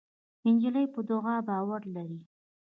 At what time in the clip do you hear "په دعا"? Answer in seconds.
0.93-1.35